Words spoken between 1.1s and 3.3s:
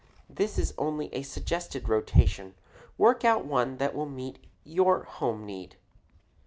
a suggested rotation. Work